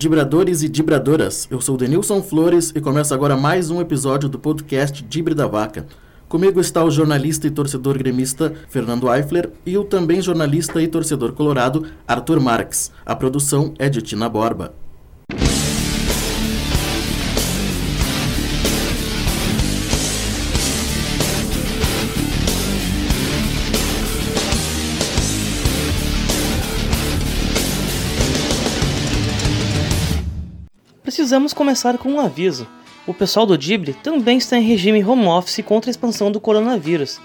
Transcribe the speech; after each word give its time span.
Dibradores 0.00 0.62
e 0.62 0.68
Dibradoras, 0.70 1.46
eu 1.50 1.60
sou 1.60 1.76
Denilson 1.76 2.22
Flores 2.22 2.72
e 2.74 2.80
começa 2.80 3.14
agora 3.14 3.36
mais 3.36 3.68
um 3.68 3.82
episódio 3.82 4.30
do 4.30 4.38
podcast 4.38 5.04
Dibre 5.04 5.34
da 5.34 5.46
Vaca. 5.46 5.86
Comigo 6.26 6.58
está 6.58 6.82
o 6.82 6.90
jornalista 6.90 7.46
e 7.46 7.50
torcedor 7.50 7.98
gremista 7.98 8.50
Fernando 8.70 9.14
Eifler 9.14 9.50
e 9.66 9.76
o 9.76 9.84
também 9.84 10.22
jornalista 10.22 10.80
e 10.80 10.88
torcedor 10.88 11.32
colorado 11.32 11.84
Arthur 12.08 12.40
Marques. 12.40 12.90
A 13.04 13.14
produção 13.14 13.74
é 13.78 13.90
de 13.90 14.00
Tina 14.00 14.26
Borba. 14.26 14.72
Precisamos 31.30 31.54
começar 31.54 31.96
com 31.96 32.10
um 32.10 32.18
aviso. 32.18 32.66
O 33.06 33.14
pessoal 33.14 33.46
do 33.46 33.56
Dibre 33.56 33.92
também 33.92 34.38
está 34.38 34.58
em 34.58 34.66
regime 34.66 35.04
home 35.04 35.26
office 35.26 35.64
contra 35.64 35.88
a 35.88 35.92
expansão 35.92 36.28
do 36.32 36.40
coronavírus. 36.40 37.20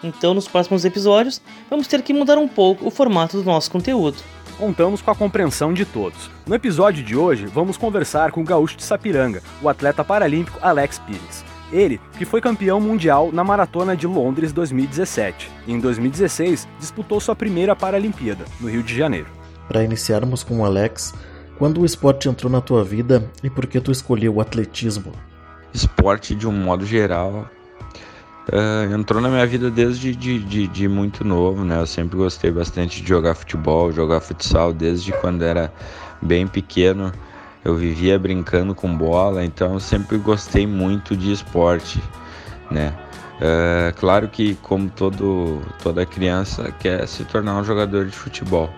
Então, 0.00 0.32
nos 0.32 0.46
próximos 0.46 0.84
episódios, 0.84 1.42
vamos 1.68 1.88
ter 1.88 2.02
que 2.02 2.14
mudar 2.14 2.38
um 2.38 2.46
pouco 2.46 2.86
o 2.86 2.90
formato 2.92 3.36
do 3.36 3.42
nosso 3.42 3.68
conteúdo. 3.68 4.18
Contamos 4.58 5.02
com 5.02 5.10
a 5.10 5.14
compreensão 5.16 5.74
de 5.74 5.84
todos. 5.84 6.30
No 6.46 6.54
episódio 6.54 7.02
de 7.02 7.16
hoje, 7.16 7.46
vamos 7.46 7.76
conversar 7.76 8.30
com 8.30 8.42
o 8.42 8.44
gaúcho 8.44 8.76
de 8.76 8.84
Sapiranga, 8.84 9.42
o 9.60 9.68
atleta 9.68 10.04
paralímpico 10.04 10.60
Alex 10.62 11.00
Pires. 11.00 11.44
Ele, 11.72 12.00
que 12.16 12.24
foi 12.24 12.40
campeão 12.40 12.80
mundial 12.80 13.30
na 13.32 13.42
Maratona 13.42 13.96
de 13.96 14.06
Londres 14.06 14.52
2017 14.52 15.50
e 15.66 15.72
em 15.72 15.80
2016 15.80 16.68
disputou 16.78 17.18
sua 17.18 17.34
primeira 17.34 17.74
Paralimpíada, 17.74 18.44
no 18.60 18.70
Rio 18.70 18.84
de 18.84 18.96
Janeiro. 18.96 19.26
Para 19.66 19.82
iniciarmos 19.82 20.44
com 20.44 20.60
o 20.60 20.64
Alex, 20.64 21.12
quando 21.58 21.80
o 21.80 21.84
esporte 21.84 22.28
entrou 22.28 22.50
na 22.50 22.60
tua 22.60 22.84
vida 22.84 23.28
e 23.42 23.50
por 23.50 23.66
que 23.66 23.80
tu 23.80 23.90
escolheu 23.90 24.36
o 24.36 24.40
atletismo? 24.40 25.12
Esporte, 25.74 26.34
de 26.34 26.46
um 26.46 26.52
modo 26.52 26.86
geral, 26.86 27.50
uh, 28.48 28.94
entrou 28.94 29.20
na 29.20 29.28
minha 29.28 29.44
vida 29.44 29.68
desde 29.70 30.14
de, 30.14 30.38
de, 30.38 30.66
de, 30.68 30.88
muito 30.88 31.24
novo, 31.24 31.64
né? 31.64 31.80
Eu 31.80 31.86
sempre 31.86 32.16
gostei 32.16 32.50
bastante 32.50 33.02
de 33.02 33.08
jogar 33.08 33.34
futebol, 33.34 33.92
jogar 33.92 34.20
futsal 34.20 34.72
desde 34.72 35.12
quando 35.12 35.42
era 35.42 35.72
bem 36.22 36.46
pequeno. 36.46 37.12
Eu 37.64 37.74
vivia 37.74 38.18
brincando 38.18 38.74
com 38.74 38.96
bola, 38.96 39.44
então 39.44 39.74
eu 39.74 39.80
sempre 39.80 40.16
gostei 40.16 40.66
muito 40.66 41.16
de 41.16 41.32
esporte, 41.32 42.00
né? 42.70 42.96
Uh, 43.38 43.94
claro 43.98 44.28
que 44.28 44.54
como 44.62 44.88
todo, 44.88 45.60
toda 45.82 46.06
criança 46.06 46.72
quer 46.78 47.06
se 47.06 47.24
tornar 47.24 47.60
um 47.60 47.64
jogador 47.64 48.06
de 48.06 48.16
futebol 48.16 48.70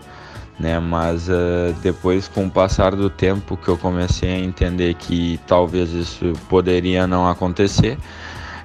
né? 0.61 0.79
Mas 0.79 1.29
uh, 1.29 1.75
depois, 1.83 2.29
com 2.29 2.47
o 2.47 2.51
passar 2.51 2.95
do 2.95 3.09
tempo, 3.09 3.57
que 3.57 3.69
eu 3.69 3.79
comecei 3.79 4.29
a 4.29 4.39
entender 4.39 4.95
que 4.95 5.41
talvez 5.47 5.91
isso 5.91 6.35
poderia 6.49 7.07
não 7.07 7.27
acontecer, 7.27 7.99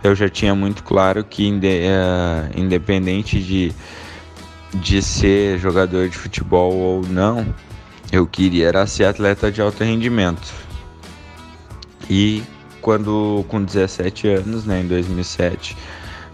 eu 0.03 0.13
já 0.13 0.27
tinha 0.29 0.53
muito 0.53 0.83
claro 0.83 1.23
que 1.23 1.49
uh, 1.49 2.59
independente 2.59 3.41
de, 3.41 3.73
de 4.73 5.01
ser 5.01 5.57
jogador 5.57 6.09
de 6.09 6.17
futebol 6.17 6.73
ou 6.73 7.07
não, 7.07 7.45
eu 8.11 8.27
queria 8.27 8.67
era 8.67 8.85
ser 8.85 9.05
atleta 9.05 9.49
de 9.49 9.61
alto 9.61 9.83
rendimento. 9.83 10.53
E 12.09 12.43
quando 12.81 13.43
com 13.47 13.63
17 13.63 14.27
anos, 14.27 14.65
né, 14.65 14.81
em 14.81 14.87
2007, 14.87 15.75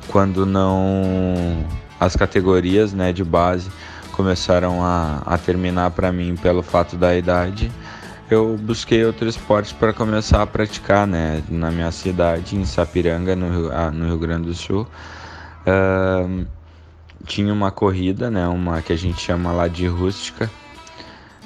quando 0.08 0.46
não 0.46 1.66
as 2.00 2.16
categorias, 2.16 2.91
né, 2.91 3.13
de 3.13 3.24
base 3.24 3.69
começaram 4.22 4.84
a, 4.84 5.24
a 5.26 5.36
terminar 5.36 5.90
para 5.90 6.12
mim 6.12 6.36
pelo 6.36 6.62
fato 6.62 6.96
da 6.96 7.18
idade, 7.18 7.72
eu 8.30 8.56
busquei 8.56 9.04
outro 9.04 9.28
esporte 9.28 9.74
para 9.74 9.92
começar 9.92 10.44
a 10.44 10.48
praticar, 10.48 11.08
né? 11.08 11.42
Na 11.50 11.72
minha 11.72 11.92
cidade, 11.92 12.56
em 12.56 12.64
Sapiranga, 12.64 13.36
no 13.36 13.50
Rio, 13.50 13.72
ah, 13.74 13.90
no 13.90 14.06
Rio 14.06 14.20
Grande 14.20 14.46
do 14.46 14.54
Sul, 14.54 14.88
uh, 15.66 16.46
tinha 17.26 17.52
uma 17.52 17.72
corrida, 17.72 18.30
né? 18.30 18.48
Uma 18.48 18.80
que 18.84 18.94
a 18.94 18.96
gente 18.96 19.20
chama 19.20 19.52
lá 19.52 19.68
de 19.68 19.88
rústica, 19.88 20.50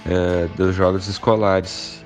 uh, 0.06 0.58
dos 0.58 0.76
jogos 0.76 1.08
escolares. 1.08 2.04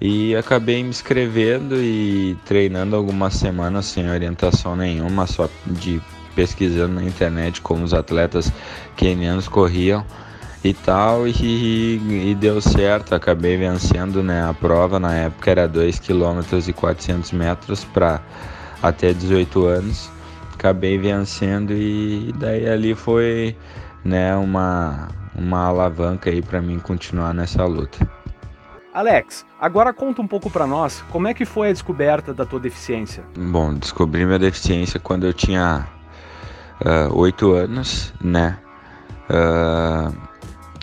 E 0.00 0.36
acabei 0.36 0.84
me 0.84 0.90
inscrevendo 0.90 1.82
e 1.82 2.36
treinando 2.44 2.94
algumas 2.94 3.34
semanas 3.34 3.86
sem 3.86 4.08
orientação 4.08 4.76
nenhuma, 4.76 5.26
só 5.26 5.48
de 5.66 6.00
pesquisando 6.34 6.94
na 6.94 7.04
internet 7.04 7.60
como 7.60 7.84
os 7.84 7.94
atletas 7.94 8.52
quenianos 8.96 9.48
corriam 9.48 10.04
e 10.64 10.72
tal, 10.72 11.26
e, 11.26 12.30
e, 12.30 12.36
deu 12.36 12.60
certo, 12.60 13.14
acabei 13.14 13.56
vencendo 13.56 14.22
né, 14.22 14.48
a 14.48 14.54
prova, 14.54 15.00
na 15.00 15.12
época 15.12 15.50
era 15.50 15.66
2 15.66 15.98
km 15.98 16.40
e 16.68 16.72
400 16.72 17.32
metros 17.32 17.84
para 17.84 18.20
até 18.80 19.12
18 19.12 19.66
anos, 19.66 20.08
acabei 20.54 20.98
vencendo 20.98 21.72
e 21.72 22.32
daí 22.38 22.68
ali 22.68 22.94
foi 22.94 23.56
né, 24.04 24.36
uma, 24.36 25.08
uma 25.34 25.66
alavanca 25.66 26.30
aí 26.30 26.40
para 26.40 26.62
mim 26.62 26.78
continuar 26.78 27.34
nessa 27.34 27.64
luta. 27.64 28.08
Alex, 28.94 29.46
agora 29.58 29.92
conta 29.92 30.20
um 30.20 30.26
pouco 30.26 30.50
para 30.50 30.66
nós 30.66 31.02
como 31.10 31.26
é 31.26 31.32
que 31.32 31.46
foi 31.46 31.70
a 31.70 31.72
descoberta 31.72 32.34
da 32.34 32.44
tua 32.44 32.60
deficiência. 32.60 33.24
Bom, 33.36 33.72
descobri 33.74 34.24
minha 34.26 34.38
deficiência 34.38 35.00
quando 35.00 35.26
eu 35.26 35.32
tinha 35.32 35.88
uh, 36.84 37.16
oito 37.16 37.52
anos, 37.52 38.12
né? 38.20 38.58
Uh, 39.30 40.14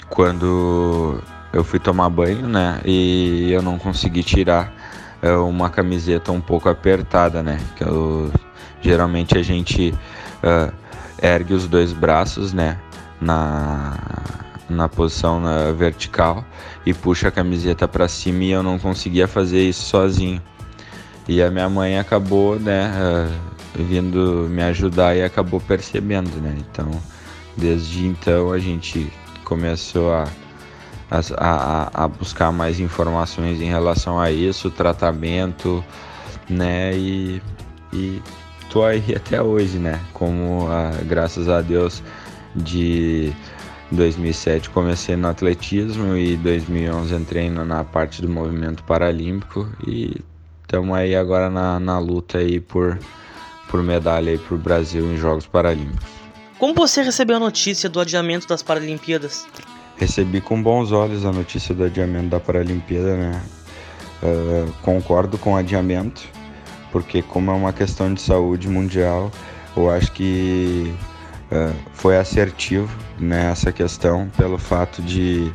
quando 0.10 1.22
eu 1.54 1.64
fui 1.64 1.80
tomar 1.80 2.10
banho, 2.10 2.48
né? 2.48 2.82
E 2.86 3.52
eu 3.52 3.62
não 3.62 3.78
consegui 3.78 4.24
tirar 4.24 4.74
uh, 5.24 5.48
uma 5.48 5.70
camiseta 5.70 6.32
um 6.32 6.42
pouco 6.42 6.70
apertada, 6.70 7.44
né? 7.44 7.60
Que 7.76 7.84
eu, 7.84 8.32
geralmente 8.82 9.38
a 9.38 9.44
gente 9.44 9.94
uh, 10.44 10.74
ergue 11.22 11.54
os 11.54 11.68
dois 11.68 11.94
braços, 11.94 12.54
né? 12.54 12.78
Na, 13.22 13.98
na 14.70 14.88
posição 14.88 15.42
na 15.42 15.74
vertical 15.74 16.46
e 16.86 16.94
puxa 16.94 17.28
a 17.28 17.32
camiseta 17.32 17.86
para 17.86 18.08
cima 18.08 18.44
e 18.46 18.52
eu 18.52 18.64
não 18.64 18.80
conseguia 18.80 19.28
fazer 19.28 19.62
isso 19.62 19.84
sozinho. 19.84 20.42
E 21.28 21.44
a 21.44 21.52
minha 21.52 21.70
mãe 21.70 22.00
acabou, 22.00 22.58
né? 22.60 22.92
Uh, 22.96 23.59
vindo 23.76 24.48
me 24.50 24.62
ajudar 24.64 25.16
e 25.16 25.24
acabou 25.24 25.60
percebendo, 25.60 26.30
né? 26.42 26.56
Então, 26.60 26.90
desde 27.56 28.06
então 28.06 28.52
a 28.52 28.60
gente 28.60 29.12
começou 29.44 30.12
a, 30.14 30.28
a, 31.38 32.04
a 32.04 32.08
buscar 32.08 32.52
mais 32.52 32.80
informações 32.80 33.62
em 33.62 33.70
relação 33.70 34.20
a 34.20 34.32
isso, 34.32 34.70
tratamento, 34.70 35.84
né? 36.50 36.96
E, 36.96 37.42
e 37.94 38.22
tô 38.70 38.84
aí 38.84 39.16
até 39.16 39.42
hoje, 39.42 39.78
né? 39.78 40.00
Como 40.14 40.68
a, 40.70 40.92
graças 41.04 41.50
a 41.50 41.62
Deus 41.62 42.04
de 42.56 43.34
2007 43.92 44.70
comecei 44.70 45.16
no 45.16 45.28
atletismo 45.28 46.16
e 46.16 46.38
2011 46.38 47.16
entrei 47.16 47.50
na 47.50 47.84
parte 47.84 48.22
do 48.22 48.30
movimento 48.30 48.84
paralímpico 48.84 49.68
e 49.86 50.16
estamos 50.62 50.96
aí 50.96 51.16
agora 51.16 51.50
na, 51.50 51.80
na 51.80 51.98
luta 51.98 52.38
aí 52.38 52.60
por 52.60 53.00
por 53.70 53.82
medalha 53.82 54.38
para 54.38 54.56
o 54.56 54.58
Brasil 54.58 55.06
em 55.06 55.18
Jogos 55.18 55.46
Paralímpicos. 55.46 56.10
Como 56.58 56.74
você 56.74 57.02
recebeu 57.02 57.38
a 57.38 57.40
notícia 57.40 57.88
do 57.88 58.02
adiamento 58.02 58.48
das 58.48 58.62
Paralimpíadas? 58.62 59.48
Recebi 59.96 60.42
com 60.42 60.62
bons 60.62 60.92
olhos 60.92 61.26
a 61.26 61.32
notícia 61.32 61.74
do 61.74 61.86
adiamento 61.86 62.28
da 62.28 62.40
Paralimpíada, 62.40 63.16
né? 63.16 63.42
Uh, 64.22 64.70
concordo 64.82 65.38
com 65.38 65.54
o 65.54 65.56
adiamento, 65.56 66.22
porque 66.92 67.22
como 67.22 67.52
é 67.52 67.54
uma 67.54 67.72
questão 67.72 68.14
de 68.14 68.22
saúde 68.22 68.68
mundial, 68.68 69.32
eu 69.78 69.90
acho 69.90 70.12
que 70.12 70.94
uh, 71.50 71.74
foi 71.94 72.18
assertivo 72.18 72.94
nessa 73.18 73.68
né, 73.68 73.72
questão 73.72 74.30
pelo 74.36 74.58
fato 74.58 75.02
de, 75.02 75.50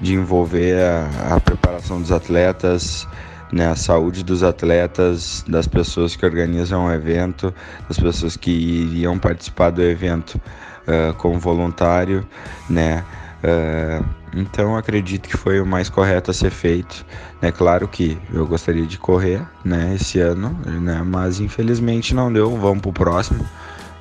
de 0.00 0.14
envolver 0.14 0.80
a, 0.80 1.34
a 1.34 1.40
preparação 1.40 2.00
dos 2.00 2.12
atletas, 2.12 3.08
né, 3.52 3.68
a 3.68 3.76
saúde 3.76 4.24
dos 4.24 4.42
atletas, 4.42 5.44
das 5.48 5.66
pessoas 5.66 6.14
que 6.14 6.24
organizam 6.24 6.86
o 6.86 6.92
evento, 6.92 7.52
das 7.88 7.98
pessoas 7.98 8.36
que 8.36 8.50
iriam 8.50 9.18
participar 9.18 9.70
do 9.70 9.82
evento 9.82 10.40
uh, 10.86 11.14
como 11.14 11.38
voluntário, 11.38 12.26
né? 12.68 13.04
Uh, 13.38 14.04
então 14.34 14.76
acredito 14.76 15.28
que 15.28 15.36
foi 15.36 15.60
o 15.60 15.66
mais 15.66 15.88
correto 15.88 16.30
a 16.30 16.34
ser 16.34 16.50
feito. 16.50 17.04
Né? 17.40 17.52
claro 17.52 17.86
que 17.88 18.18
eu 18.32 18.46
gostaria 18.46 18.84
de 18.84 18.98
correr, 18.98 19.40
né, 19.64 19.94
esse 19.94 20.18
ano, 20.18 20.50
né, 20.66 21.02
mas 21.04 21.40
infelizmente 21.40 22.14
não 22.14 22.32
deu. 22.32 22.56
Vamos 22.56 22.80
pro 22.80 22.92
próximo, 22.92 23.46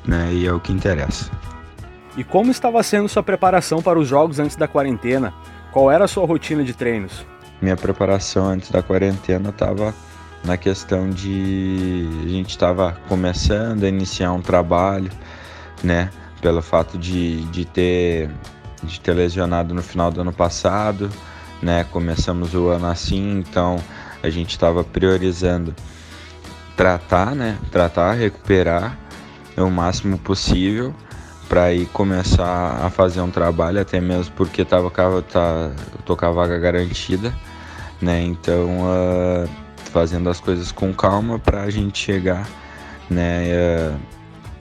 né, 0.05 0.29
e 0.33 0.45
é 0.45 0.51
o 0.51 0.59
que 0.59 0.73
interessa. 0.73 1.31
E 2.17 2.23
como 2.23 2.49
estava 2.49 2.81
sendo 2.81 3.07
sua 3.07 3.21
preparação 3.21 3.81
para 3.81 3.99
os 3.99 4.07
jogos 4.07 4.39
antes 4.39 4.55
da 4.55 4.67
quarentena? 4.67 5.33
Qual 5.71 5.91
era 5.91 6.05
a 6.05 6.07
sua 6.07 6.25
rotina 6.25 6.63
de 6.63 6.73
treinos? 6.73 7.23
Minha 7.61 7.75
preparação 7.75 8.47
antes 8.47 8.69
da 8.71 8.81
quarentena 8.81 9.49
estava 9.49 9.93
na 10.43 10.57
questão 10.57 11.09
de 11.09 12.07
a 12.23 12.29
gente 12.29 12.51
estava 12.51 12.97
começando 13.07 13.83
a 13.83 13.87
iniciar 13.87 14.31
um 14.31 14.41
trabalho, 14.41 15.11
né? 15.83 16.09
Pelo 16.41 16.61
fato 16.61 16.97
de, 16.97 17.43
de 17.45 17.65
ter 17.65 18.29
de 18.83 18.99
ter 18.99 19.13
lesionado 19.13 19.73
no 19.73 19.81
final 19.81 20.11
do 20.11 20.21
ano 20.21 20.31
passado, 20.31 21.09
né? 21.61 21.83
Começamos 21.85 22.53
o 22.53 22.67
ano 22.67 22.87
assim, 22.87 23.39
então 23.39 23.77
a 24.21 24.29
gente 24.29 24.51
estava 24.51 24.83
priorizando 24.83 25.75
tratar, 26.75 27.35
né? 27.35 27.57
Tratar, 27.71 28.13
recuperar 28.13 28.97
o 29.57 29.69
máximo 29.69 30.17
possível 30.19 30.93
para 31.47 31.73
ir 31.73 31.85
começar 31.87 32.79
a 32.83 32.89
fazer 32.89 33.21
um 33.21 33.31
trabalho, 33.31 33.79
até 33.79 33.99
mesmo 33.99 34.33
porque 34.35 34.65
tava, 34.65 34.91
tô 36.05 36.15
com 36.15 36.25
a 36.25 36.31
vaga 36.31 36.57
garantida, 36.57 37.33
né? 38.01 38.21
Então, 38.21 38.81
uh, 38.81 39.49
fazendo 39.91 40.29
as 40.29 40.39
coisas 40.39 40.71
com 40.71 40.93
calma 40.93 41.39
para 41.39 41.63
a 41.63 41.69
gente 41.69 41.97
chegar, 41.97 42.47
né? 43.09 43.43
Uh, 43.47 44.17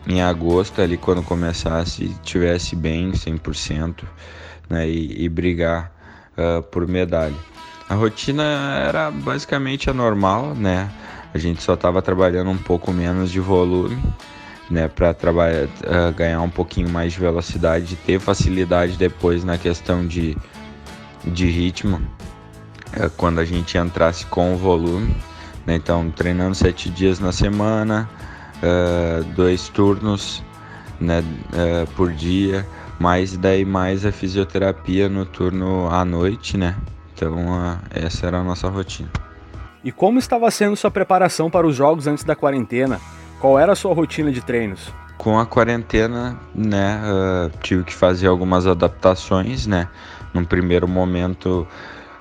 em 0.08 0.22
agosto, 0.22 0.80
ali 0.80 0.96
quando 0.96 1.22
começasse, 1.22 2.14
tivesse 2.22 2.76
bem 2.76 3.10
100%, 3.10 4.04
né? 4.70 4.88
E, 4.88 5.24
e 5.24 5.28
brigar 5.28 5.92
uh, 6.38 6.62
por 6.62 6.86
medalha. 6.86 7.34
A 7.88 7.94
rotina 7.94 8.42
era 8.86 9.10
basicamente 9.10 9.90
a 9.90 9.92
normal, 9.92 10.54
né? 10.54 10.90
A 11.34 11.38
gente 11.38 11.62
só 11.62 11.74
estava 11.74 12.00
trabalhando 12.00 12.50
um 12.50 12.56
pouco 12.56 12.92
menos 12.92 13.30
de 13.30 13.40
volume, 13.40 14.00
né, 14.70 14.88
para 14.88 15.14
trabalhar, 15.14 15.64
uh, 15.64 16.12
ganhar 16.14 16.40
um 16.40 16.50
pouquinho 16.50 16.88
mais 16.88 17.12
de 17.12 17.20
velocidade, 17.20 17.96
ter 17.96 18.18
facilidade 18.18 18.96
depois 18.96 19.44
na 19.44 19.56
questão 19.56 20.06
de, 20.06 20.36
de 21.24 21.46
ritmo, 21.46 21.96
uh, 22.96 23.10
quando 23.16 23.38
a 23.38 23.44
gente 23.44 23.78
entrasse 23.78 24.26
com 24.26 24.54
o 24.54 24.56
volume. 24.56 25.14
Né, 25.64 25.76
então, 25.76 26.10
treinando 26.10 26.54
sete 26.54 26.90
dias 26.90 27.18
na 27.20 27.32
semana, 27.32 28.08
uh, 28.58 29.24
dois 29.34 29.68
turnos 29.68 30.42
né, 31.00 31.22
por 31.94 32.10
dia, 32.12 32.66
mais 32.98 33.36
daí 33.36 33.64
mais 33.66 34.06
a 34.06 34.12
fisioterapia 34.12 35.08
no 35.08 35.26
turno 35.26 35.88
à 35.90 36.06
noite, 36.06 36.56
né? 36.56 36.74
Então, 37.12 37.78
essa 37.90 38.26
era 38.26 38.38
a 38.38 38.42
nossa 38.42 38.68
rotina. 38.70 39.10
E 39.84 39.92
como 39.92 40.18
estava 40.18 40.50
sendo 40.50 40.74
sua 40.74 40.90
preparação 40.90 41.50
para 41.50 41.66
os 41.66 41.76
jogos 41.76 42.06
antes 42.06 42.24
da 42.24 42.34
quarentena? 42.34 42.98
Qual 43.40 43.58
era 43.58 43.72
a 43.72 43.76
sua 43.76 43.94
rotina 43.94 44.32
de 44.32 44.40
treinos? 44.40 44.92
Com 45.18 45.38
a 45.38 45.46
quarentena, 45.46 46.38
né, 46.54 47.00
uh, 47.04 47.58
tive 47.62 47.84
que 47.84 47.94
fazer 47.94 48.26
algumas 48.28 48.66
adaptações, 48.66 49.66
né. 49.66 49.88
Num 50.32 50.44
primeiro 50.44 50.86
momento, 50.86 51.66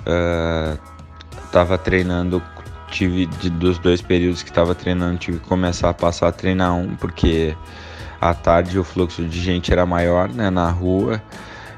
uh, 0.01 1.77
treinando, 1.83 2.41
tive 2.89 3.25
de, 3.25 3.49
dos 3.49 3.77
dois 3.77 4.01
períodos 4.01 4.43
que 4.43 4.49
estava 4.49 4.75
treinando, 4.75 5.17
tive 5.17 5.39
que 5.39 5.47
começar 5.47 5.89
a 5.89 5.93
passar 5.93 6.27
a 6.27 6.31
treinar 6.31 6.73
um, 6.73 6.95
porque 6.95 7.55
à 8.19 8.33
tarde 8.33 8.79
o 8.79 8.83
fluxo 8.83 9.23
de 9.23 9.39
gente 9.39 9.71
era 9.71 9.85
maior, 9.85 10.29
né, 10.29 10.49
na 10.49 10.69
rua, 10.69 11.21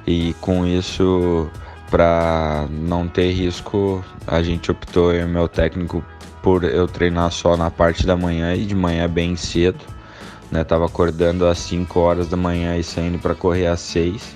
e 0.05 0.33
com 0.39 0.65
isso, 0.65 1.49
para 1.89 2.67
não 2.69 3.07
ter 3.07 3.31
risco, 3.31 4.03
a 4.25 4.41
gente 4.41 4.71
optou, 4.71 5.13
eu 5.13 5.27
e 5.27 5.29
meu 5.29 5.47
técnico, 5.47 6.03
por 6.47 6.63
eu 6.63 6.87
treinar 6.87 7.29
só 7.29 7.57
na 7.57 7.69
parte 7.69 8.07
da 8.07 8.15
manhã 8.15 8.55
e 8.55 8.65
de 8.65 8.73
manhã 8.73 9.09
bem 9.09 9.35
cedo, 9.35 9.83
né? 10.49 10.63
Tava 10.63 10.85
acordando 10.85 11.45
às 11.45 11.57
5 11.57 11.99
horas 11.99 12.29
da 12.29 12.37
manhã 12.37 12.77
e 12.77 12.83
saindo 12.85 13.19
para 13.19 13.35
correr 13.35 13.67
às 13.67 13.81
6, 13.81 14.33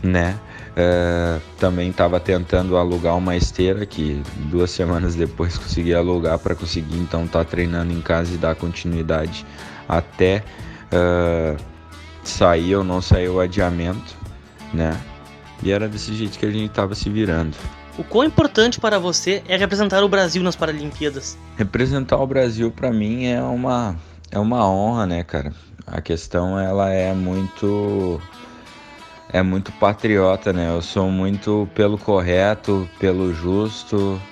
né? 0.00 0.38
Uh, 0.76 1.42
também 1.58 1.90
estava 1.90 2.20
tentando 2.20 2.76
alugar 2.76 3.16
uma 3.16 3.34
esteira 3.34 3.84
que 3.84 4.22
duas 4.48 4.70
semanas 4.70 5.16
depois 5.16 5.58
consegui 5.58 5.92
alugar 5.92 6.38
para 6.38 6.54
conseguir 6.54 6.96
então 6.98 7.24
estar 7.24 7.44
tá 7.44 7.50
treinando 7.50 7.92
em 7.92 8.00
casa 8.00 8.32
e 8.32 8.38
dar 8.38 8.54
continuidade 8.54 9.44
até 9.88 10.44
uh, 10.92 11.60
sair 12.22 12.76
ou 12.76 12.84
não 12.84 13.02
sair 13.02 13.28
o 13.28 13.40
adiamento, 13.40 14.16
né? 14.72 14.96
E 15.64 15.72
era 15.72 15.88
desse 15.88 16.14
jeito 16.14 16.38
que 16.38 16.46
a 16.46 16.50
gente 16.52 16.70
estava 16.70 16.94
se 16.94 17.10
virando. 17.10 17.56
O 17.98 18.04
quão 18.04 18.24
importante 18.24 18.78
para 18.78 18.96
você 18.96 19.42
é 19.48 19.56
representar 19.56 20.04
o 20.04 20.08
Brasil 20.08 20.40
nas 20.40 20.54
Paralimpíadas? 20.54 21.36
Representar 21.56 22.18
o 22.18 22.26
Brasil 22.28 22.70
para 22.70 22.92
mim 22.92 23.26
é 23.26 23.42
uma 23.42 23.96
é 24.30 24.38
uma 24.38 24.64
honra, 24.70 25.04
né, 25.04 25.24
cara? 25.24 25.52
A 25.84 26.00
questão 26.00 26.56
ela 26.56 26.90
é 26.90 27.12
muito 27.12 28.22
é 29.32 29.42
muito 29.42 29.72
patriota, 29.72 30.52
né? 30.52 30.70
Eu 30.70 30.80
sou 30.80 31.10
muito 31.10 31.68
pelo 31.74 31.98
correto, 31.98 32.88
pelo 33.00 33.34
justo, 33.34 34.22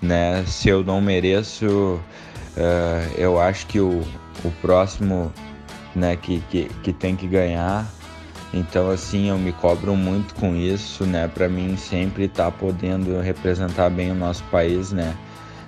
né? 0.00 0.44
Se 0.46 0.68
eu 0.68 0.84
não 0.84 1.00
mereço, 1.00 1.66
uh, 1.66 2.00
eu 3.18 3.40
acho 3.40 3.66
que 3.66 3.80
o, 3.80 4.00
o 4.44 4.50
próximo, 4.60 5.32
né, 5.92 6.16
que, 6.16 6.40
que, 6.48 6.70
que 6.84 6.92
tem 6.92 7.16
que 7.16 7.26
ganhar 7.26 7.84
então, 8.52 8.90
assim, 8.90 9.30
eu 9.30 9.38
me 9.38 9.52
cobro 9.52 9.96
muito 9.96 10.34
com 10.34 10.54
isso, 10.54 11.06
né? 11.06 11.26
Para 11.26 11.48
mim 11.48 11.76
sempre 11.76 12.24
estar 12.24 12.50
tá 12.50 12.50
podendo 12.50 13.18
representar 13.20 13.88
bem 13.88 14.10
o 14.10 14.14
nosso 14.14 14.44
país, 14.44 14.92
né? 14.92 15.16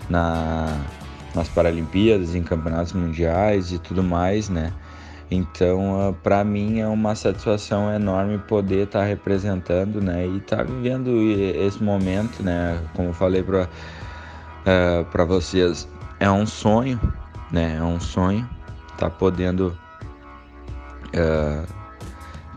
Na, 0.09 0.85
nas 1.35 1.49
Paralimpíadas, 1.49 2.35
em 2.35 2.43
campeonatos 2.43 2.93
mundiais 2.93 3.73
e 3.73 3.79
tudo 3.79 4.03
mais, 4.03 4.51
né? 4.51 4.71
Então, 5.31 6.11
uh, 6.11 6.13
para 6.13 6.45
mim 6.45 6.81
é 6.81 6.87
uma 6.87 7.15
satisfação 7.15 7.91
enorme 7.91 8.37
poder 8.39 8.85
estar 8.85 9.01
tá 9.01 9.05
representando, 9.07 10.03
né? 10.03 10.27
E 10.27 10.37
estar 10.37 10.59
tá 10.59 10.63
vivendo 10.65 11.11
esse 11.57 11.83
momento, 11.83 12.43
né? 12.43 12.79
Como 12.95 13.09
eu 13.09 13.15
falei 13.15 13.43
para 13.43 13.63
uh, 13.63 13.69
eh, 14.67 15.07
para 15.11 15.25
vocês, 15.25 15.89
é 16.21 16.31
um 16.31 16.45
sonho, 16.47 17.01
né? 17.51 17.77
É 17.79 17.83
um 17.83 17.99
sonho 17.99 18.47
estar 18.93 19.09
tá 19.09 19.11
podendo 19.11 19.75
uh, 21.15 21.84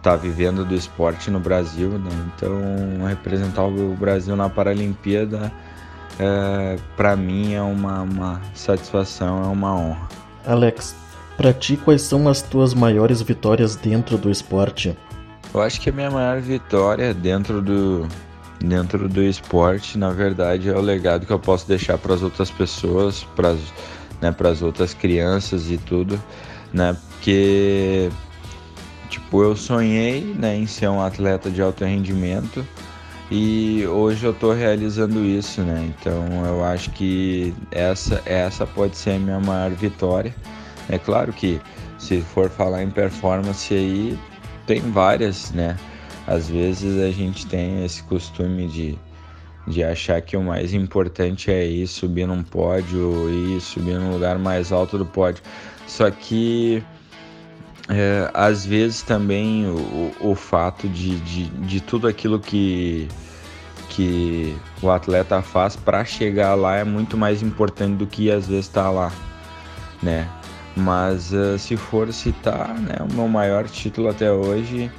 tá 0.01 0.15
vivendo 0.15 0.63
do 0.65 0.75
esporte 0.75 1.29
no 1.29 1.39
Brasil, 1.39 1.89
né? 1.91 2.11
Então 2.35 3.07
representar 3.07 3.63
o 3.63 3.95
Brasil 3.95 4.35
na 4.35 4.49
Paralimpíada 4.49 5.51
é, 6.19 6.77
para 6.95 7.15
mim 7.15 7.53
é 7.53 7.61
uma, 7.61 8.01
uma 8.01 8.41
satisfação, 8.53 9.43
é 9.43 9.47
uma 9.47 9.75
honra. 9.75 10.07
Alex, 10.45 10.95
para 11.35 11.53
ti 11.53 11.77
quais 11.77 12.01
são 12.01 12.27
as 12.27 12.41
tuas 12.41 12.73
maiores 12.73 13.21
vitórias 13.21 13.75
dentro 13.75 14.17
do 14.17 14.29
esporte? 14.29 14.97
Eu 15.53 15.61
acho 15.61 15.79
que 15.79 15.89
a 15.89 15.93
minha 15.93 16.09
maior 16.09 16.41
vitória 16.41 17.13
dentro 17.13 17.61
do 17.61 18.07
dentro 18.59 19.07
do 19.07 19.21
esporte, 19.21 19.99
na 19.99 20.09
verdade, 20.09 20.67
é 20.69 20.73
o 20.73 20.81
legado 20.81 21.27
que 21.27 21.31
eu 21.31 21.39
posso 21.39 21.67
deixar 21.67 21.97
para 21.99 22.15
as 22.15 22.23
outras 22.23 22.49
pessoas, 22.49 23.23
para 23.35 23.53
né, 24.19 24.35
as 24.49 24.61
outras 24.63 24.95
crianças 24.95 25.69
e 25.69 25.77
tudo, 25.77 26.19
né? 26.73 26.97
Porque 27.11 28.09
Tipo, 29.09 29.43
eu 29.43 29.55
sonhei 29.55 30.21
né, 30.37 30.55
em 30.55 30.67
ser 30.67 30.89
um 30.89 31.01
atleta 31.01 31.49
de 31.49 31.61
alto 31.61 31.85
rendimento 31.85 32.65
e 33.29 33.85
hoje 33.87 34.25
eu 34.25 34.31
estou 34.31 34.53
realizando 34.53 35.25
isso, 35.25 35.61
né? 35.61 35.91
Então 35.99 36.45
eu 36.45 36.63
acho 36.63 36.91
que 36.91 37.53
essa, 37.71 38.21
essa 38.25 38.65
pode 38.65 38.95
ser 38.97 39.11
a 39.11 39.19
minha 39.19 39.39
maior 39.39 39.71
vitória. 39.71 40.33
É 40.89 40.97
claro 40.97 41.33
que 41.33 41.59
se 41.97 42.21
for 42.21 42.49
falar 42.49 42.83
em 42.83 42.89
performance 42.89 43.73
aí, 43.73 44.17
tem 44.65 44.79
várias, 44.79 45.51
né? 45.51 45.75
Às 46.25 46.49
vezes 46.49 47.01
a 47.01 47.11
gente 47.11 47.45
tem 47.47 47.83
esse 47.83 48.01
costume 48.03 48.67
de, 48.67 48.97
de 49.67 49.83
achar 49.83 50.21
que 50.21 50.37
o 50.37 50.43
mais 50.43 50.73
importante 50.73 51.51
é 51.51 51.65
ir 51.65 51.87
subir 51.87 52.27
num 52.27 52.43
pódio, 52.43 53.29
ir 53.29 53.59
subir 53.59 53.99
num 53.99 54.11
lugar 54.11 54.39
mais 54.39 54.71
alto 54.71 54.97
do 54.97 55.05
pódio. 55.05 55.43
Só 55.85 56.09
que 56.11 56.83
é, 57.89 58.29
às 58.33 58.65
vezes 58.65 59.01
também 59.01 59.65
o, 59.65 60.11
o 60.19 60.35
fato 60.35 60.87
de, 60.89 61.19
de, 61.21 61.45
de 61.49 61.79
tudo 61.81 62.07
aquilo 62.07 62.39
que, 62.39 63.07
que 63.89 64.55
o 64.81 64.89
atleta 64.89 65.41
faz 65.41 65.75
para 65.75 66.03
chegar 66.03 66.53
lá 66.55 66.75
é 66.75 66.83
muito 66.83 67.15
mais 67.17 67.41
importante 67.41 67.95
do 67.95 68.05
que 68.05 68.29
às 68.29 68.47
vezes 68.47 68.65
estar 68.65 68.83
tá 68.83 68.89
lá, 68.89 69.11
né? 70.03 70.27
Mas 70.75 71.31
uh, 71.33 71.57
se 71.57 71.75
for 71.75 72.11
citar, 72.13 72.75
né, 72.75 72.97
o 72.99 73.11
meu 73.11 73.27
maior 73.27 73.67
título 73.67 74.09
até 74.09 74.31
hoje 74.31 74.91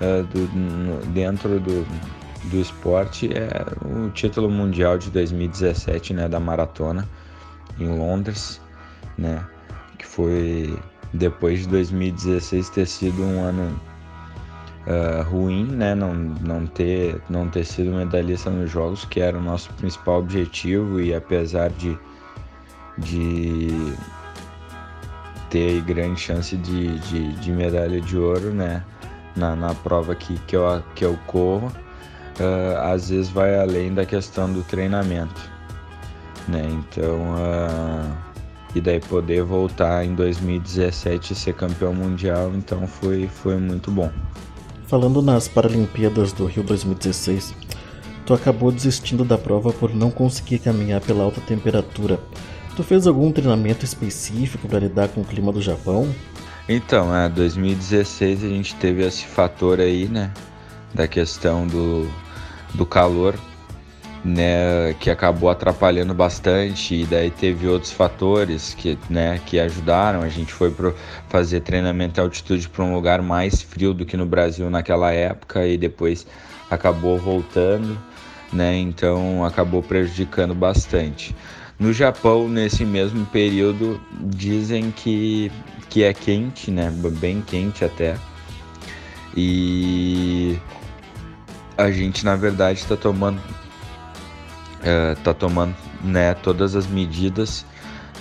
uh, 0.00 0.24
do, 0.24 1.06
dentro 1.12 1.60
do, 1.60 1.86
do 2.44 2.56
esporte 2.56 3.28
é 3.36 3.50
o 3.84 4.08
título 4.10 4.48
mundial 4.48 4.96
de 4.96 5.10
2017, 5.10 6.14
né, 6.14 6.28
da 6.28 6.40
maratona 6.40 7.06
em 7.78 7.98
Londres, 7.98 8.62
né, 9.18 9.44
que 9.98 10.06
foi 10.06 10.78
depois 11.12 11.60
de 11.60 11.68
2016 11.68 12.70
ter 12.70 12.86
sido 12.86 13.22
um 13.22 13.42
ano 13.42 13.80
uh, 14.86 15.22
ruim, 15.28 15.64
né? 15.64 15.94
Não, 15.94 16.14
não, 16.14 16.66
ter, 16.66 17.20
não 17.28 17.48
ter 17.48 17.64
sido 17.64 17.92
medalhista 17.92 18.50
nos 18.50 18.70
Jogos, 18.70 19.04
que 19.04 19.20
era 19.20 19.36
o 19.36 19.42
nosso 19.42 19.72
principal 19.74 20.20
objetivo, 20.20 21.00
e 21.00 21.14
apesar 21.14 21.70
de, 21.70 21.98
de 22.98 23.94
ter 25.50 25.80
grande 25.82 26.20
chance 26.20 26.56
de, 26.56 26.98
de, 27.00 27.32
de 27.34 27.52
medalha 27.52 28.00
de 28.00 28.16
ouro, 28.16 28.52
né? 28.52 28.84
Na, 29.34 29.54
na 29.54 29.74
prova 29.74 30.14
que, 30.14 30.38
que, 30.46 30.56
eu, 30.56 30.82
que 30.94 31.04
eu 31.04 31.18
corro, 31.26 31.66
uh, 31.66 32.78
às 32.90 33.10
vezes 33.10 33.28
vai 33.28 33.58
além 33.58 33.92
da 33.92 34.06
questão 34.06 34.50
do 34.50 34.62
treinamento, 34.62 35.42
né? 36.48 36.66
Então, 36.70 37.34
uh, 37.34 38.25
e 38.76 38.80
daí 38.80 39.00
poder 39.00 39.42
voltar 39.42 40.04
em 40.04 40.14
2017 40.14 41.32
e 41.32 41.34
ser 41.34 41.54
campeão 41.54 41.94
mundial, 41.94 42.52
então 42.54 42.86
foi, 42.86 43.26
foi 43.26 43.56
muito 43.56 43.90
bom. 43.90 44.10
Falando 44.86 45.22
nas 45.22 45.48
Paralimpíadas 45.48 46.30
do 46.30 46.44
Rio 46.44 46.62
2016, 46.62 47.54
tu 48.26 48.34
acabou 48.34 48.70
desistindo 48.70 49.24
da 49.24 49.38
prova 49.38 49.72
por 49.72 49.94
não 49.94 50.10
conseguir 50.10 50.58
caminhar 50.58 51.00
pela 51.00 51.24
alta 51.24 51.40
temperatura. 51.40 52.20
Tu 52.76 52.84
fez 52.84 53.06
algum 53.06 53.32
treinamento 53.32 53.82
específico 53.82 54.68
para 54.68 54.80
lidar 54.80 55.08
com 55.08 55.22
o 55.22 55.24
clima 55.24 55.50
do 55.50 55.62
Japão? 55.62 56.14
Então, 56.68 57.16
é, 57.16 57.30
2016 57.30 58.44
a 58.44 58.48
gente 58.48 58.74
teve 58.74 59.02
esse 59.06 59.24
fator 59.24 59.80
aí, 59.80 60.06
né, 60.06 60.30
da 60.92 61.08
questão 61.08 61.66
do, 61.66 62.06
do 62.74 62.84
calor, 62.84 63.34
né, 64.26 64.92
que 64.98 65.08
acabou 65.08 65.48
atrapalhando 65.48 66.12
bastante 66.12 66.96
e 66.96 67.06
daí 67.06 67.30
teve 67.30 67.68
outros 67.68 67.92
fatores 67.92 68.74
que, 68.74 68.98
né, 69.08 69.40
que 69.46 69.60
ajudaram. 69.60 70.22
A 70.22 70.28
gente 70.28 70.52
foi 70.52 70.70
pro 70.70 70.94
fazer 71.28 71.60
treinamento 71.60 72.18
em 72.18 72.24
altitude 72.24 72.68
para 72.68 72.84
um 72.84 72.92
lugar 72.92 73.22
mais 73.22 73.62
frio 73.62 73.94
do 73.94 74.04
que 74.04 74.16
no 74.16 74.26
Brasil 74.26 74.68
naquela 74.68 75.12
época 75.12 75.64
e 75.64 75.78
depois 75.78 76.26
acabou 76.68 77.16
voltando, 77.16 77.96
né, 78.52 78.76
então 78.76 79.44
acabou 79.44 79.80
prejudicando 79.80 80.54
bastante. 80.54 81.34
No 81.78 81.92
Japão, 81.92 82.48
nesse 82.48 82.84
mesmo 82.84 83.24
período, 83.26 84.00
dizem 84.20 84.90
que, 84.90 85.52
que 85.88 86.02
é 86.02 86.12
quente, 86.12 86.70
né, 86.70 86.90
bem 87.20 87.40
quente 87.42 87.84
até. 87.84 88.16
E 89.36 90.58
a 91.78 91.90
gente 91.92 92.24
na 92.24 92.34
verdade 92.34 92.80
está 92.80 92.96
tomando 92.96 93.38
está 95.12 95.30
é, 95.32 95.34
tomando 95.34 95.74
né, 96.02 96.34
todas 96.34 96.76
as 96.76 96.86
medidas 96.86 97.66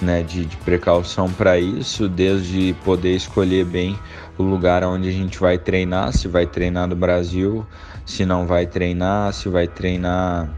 né, 0.01 0.23
de, 0.23 0.45
de 0.45 0.57
precaução 0.57 1.31
para 1.31 1.57
isso, 1.59 2.09
desde 2.09 2.75
poder 2.83 3.15
escolher 3.15 3.65
bem 3.65 3.97
o 4.37 4.43
lugar 4.43 4.83
onde 4.83 5.07
a 5.07 5.11
gente 5.11 5.39
vai 5.39 5.57
treinar, 5.57 6.11
se 6.11 6.27
vai 6.27 6.45
treinar 6.45 6.87
no 6.87 6.95
Brasil, 6.95 7.65
se 8.05 8.25
não 8.25 8.45
vai 8.45 8.65
treinar, 8.65 9.31
se 9.33 9.47
vai 9.47 9.67
treinar, 9.67 10.49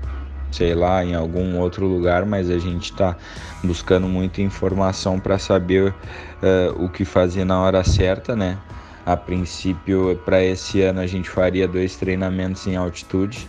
sei 0.51 0.73
lá, 0.73 1.03
em 1.03 1.13
algum 1.13 1.59
outro 1.59 1.85
lugar, 1.85 2.25
mas 2.25 2.49
a 2.49 2.57
gente 2.57 2.91
está 2.91 3.15
buscando 3.63 4.07
muita 4.07 4.41
informação 4.41 5.19
para 5.19 5.37
saber 5.37 5.91
uh, 5.91 6.83
o 6.83 6.89
que 6.89 7.05
fazer 7.05 7.45
na 7.45 7.61
hora 7.61 7.83
certa, 7.83 8.35
né? 8.35 8.57
A 9.05 9.15
princípio, 9.15 10.19
para 10.25 10.43
esse 10.43 10.81
ano, 10.81 10.99
a 10.99 11.07
gente 11.07 11.29
faria 11.29 11.67
dois 11.67 11.95
treinamentos 11.95 12.65
em 12.67 12.75
altitude 12.75 13.47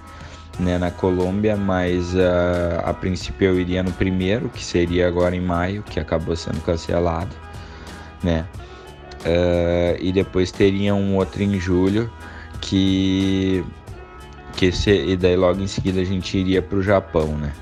né, 0.58 0.76
na 0.78 0.90
Colômbia, 0.90 1.56
mas 1.56 2.14
uh, 2.14 2.80
a 2.84 2.92
princípio 2.92 3.48
eu 3.48 3.60
iria 3.60 3.82
no 3.82 3.92
primeiro, 3.92 4.48
que 4.48 4.64
seria 4.64 5.06
agora 5.06 5.36
em 5.36 5.40
maio, 5.40 5.82
que 5.82 6.00
acabou 6.00 6.34
sendo 6.34 6.60
cancelado, 6.62 7.34
né? 8.22 8.44
Uh, 9.20 9.98
e 10.00 10.12
depois 10.12 10.50
teria 10.50 10.94
um 10.94 11.16
outro 11.16 11.42
em 11.42 11.58
julho, 11.58 12.10
que 12.60 13.64
que 14.56 14.72
se, 14.72 14.90
e 14.90 15.16
daí 15.16 15.36
logo 15.36 15.60
em 15.60 15.68
seguida 15.68 16.00
a 16.00 16.04
gente 16.04 16.36
iria 16.36 16.60
para 16.60 16.78
o 16.78 16.82
Japão, 16.82 17.28
né? 17.36 17.52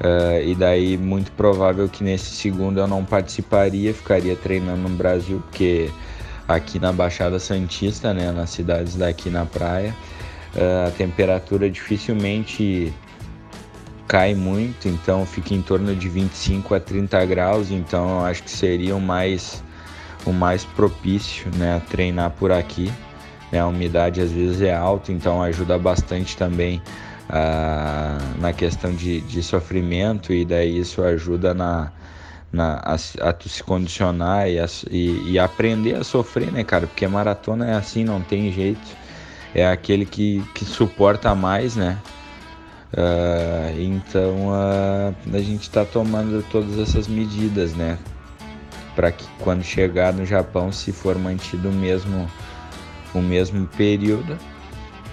Uh, 0.00 0.42
e 0.42 0.54
daí 0.54 0.96
muito 0.96 1.30
provável 1.32 1.88
que 1.88 2.02
nesse 2.02 2.30
segundo 2.34 2.80
eu 2.80 2.86
não 2.86 3.04
participaria, 3.04 3.92
ficaria 3.92 4.34
treinando 4.34 4.88
no 4.88 4.96
Brasil, 4.96 5.42
porque 5.50 5.90
aqui 6.48 6.78
na 6.78 6.92
Baixada 6.92 7.38
Santista, 7.38 8.12
né, 8.12 8.32
nas 8.32 8.50
cidades 8.50 8.96
daqui 8.96 9.30
na 9.30 9.46
praia, 9.46 9.94
a 10.56 10.90
temperatura 10.92 11.68
dificilmente 11.68 12.92
cai 14.06 14.34
muito, 14.34 14.88
então 14.88 15.26
fica 15.26 15.54
em 15.54 15.62
torno 15.62 15.94
de 15.94 16.08
25 16.08 16.74
a 16.74 16.80
30 16.80 17.24
graus, 17.26 17.70
então 17.70 18.20
eu 18.20 18.26
acho 18.26 18.42
que 18.42 18.50
seria 18.50 18.94
o 18.94 19.00
mais, 19.00 19.62
o 20.24 20.32
mais 20.32 20.64
propício 20.64 21.50
né, 21.56 21.76
a 21.76 21.80
treinar 21.80 22.30
por 22.30 22.52
aqui. 22.52 22.92
Né? 23.50 23.58
A 23.58 23.66
umidade 23.66 24.20
às 24.20 24.30
vezes 24.30 24.60
é 24.62 24.74
alta, 24.74 25.10
então 25.10 25.42
ajuda 25.42 25.78
bastante 25.78 26.36
também 26.36 26.80
uh, 27.28 28.40
na 28.40 28.52
questão 28.52 28.92
de, 28.92 29.20
de 29.22 29.42
sofrimento 29.42 30.32
e 30.32 30.44
daí 30.44 30.78
isso 30.78 31.02
ajuda 31.02 31.54
na, 31.54 31.90
na, 32.52 32.80
a, 32.84 33.28
a 33.28 33.32
tu 33.32 33.48
se 33.48 33.64
condicionar 33.64 34.48
e, 34.48 34.60
a, 34.60 34.66
e, 34.90 35.32
e 35.32 35.38
aprender 35.38 35.96
a 35.96 36.04
sofrer, 36.04 36.52
né, 36.52 36.62
cara? 36.62 36.86
Porque 36.86 37.08
maratona 37.08 37.70
é 37.70 37.74
assim, 37.74 38.04
não 38.04 38.20
tem 38.20 38.52
jeito 38.52 39.03
é 39.54 39.66
aquele 39.66 40.04
que, 40.04 40.44
que 40.54 40.64
suporta 40.64 41.34
mais, 41.34 41.76
né? 41.76 41.98
Uh, 42.92 43.80
então 43.80 44.48
uh, 44.48 45.14
a 45.32 45.38
gente 45.40 45.62
está 45.62 45.84
tomando 45.84 46.44
todas 46.50 46.78
essas 46.78 47.08
medidas, 47.08 47.74
né? 47.74 47.98
Para 48.94 49.10
que 49.10 49.26
quando 49.40 49.62
chegar 49.64 50.12
no 50.12 50.24
Japão, 50.24 50.70
se 50.70 50.92
for 50.92 51.18
mantido 51.18 51.70
o 51.70 51.72
mesmo, 51.72 52.30
o 53.12 53.20
mesmo 53.20 53.66
período, 53.76 54.38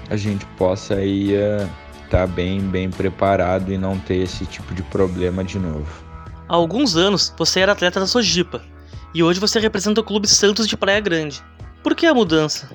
a 0.09 0.15
gente 0.15 0.45
possa 0.57 0.95
aí 0.95 1.33
estar 1.33 1.65
uh, 1.65 1.69
tá 2.09 2.27
bem, 2.27 2.61
bem 2.61 2.89
preparado 2.89 3.71
e 3.71 3.77
não 3.77 3.97
ter 3.97 4.17
esse 4.17 4.45
tipo 4.45 4.73
de 4.75 4.83
problema 4.83 5.43
de 5.43 5.57
novo. 5.57 5.87
Há 6.47 6.55
alguns 6.55 6.95
anos 6.95 7.33
você 7.37 7.61
era 7.61 7.71
atleta 7.71 7.99
da 7.99 8.05
Sojipa 8.05 8.61
e 9.13 9.23
hoje 9.23 9.39
você 9.39 9.59
representa 9.59 10.01
o 10.01 10.03
Clube 10.03 10.27
Santos 10.27 10.67
de 10.67 10.77
Praia 10.77 10.99
Grande. 10.99 11.43
Por 11.81 11.95
que 11.95 12.05
a 12.05 12.13
mudança? 12.13 12.69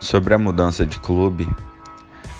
Sobre 0.00 0.34
a 0.34 0.38
mudança 0.38 0.84
de 0.84 0.98
clube, 1.00 1.48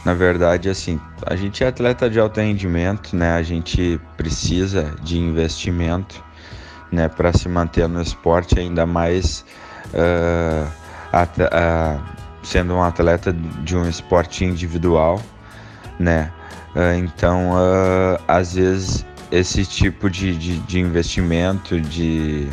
na 0.06 0.14
verdade, 0.14 0.68
assim, 0.68 1.00
a 1.26 1.34
gente 1.34 1.64
é 1.64 1.66
atleta 1.66 2.08
de 2.08 2.20
alto 2.20 2.40
rendimento, 2.40 3.16
né? 3.16 3.32
A 3.32 3.42
gente 3.42 4.00
precisa 4.16 4.94
de 5.02 5.18
investimento, 5.18 6.22
né, 6.92 7.08
para 7.08 7.32
se 7.32 7.48
manter 7.48 7.88
no 7.88 8.00
esporte, 8.00 8.56
ainda 8.56 8.86
mais 8.86 9.44
uh, 9.92 10.68
uh, 11.12 12.02
sendo 12.40 12.74
um 12.74 12.82
atleta 12.84 13.32
de 13.32 13.76
um 13.76 13.88
esporte 13.88 14.44
individual, 14.44 15.20
né? 15.98 16.30
Uh, 16.76 16.98
então, 16.98 17.54
às 18.28 18.54
vezes, 18.54 19.04
esse 19.32 19.64
tipo 19.66 20.08
de, 20.08 20.36
de, 20.36 20.58
de 20.60 20.78
investimento, 20.78 21.80
de 21.80 22.48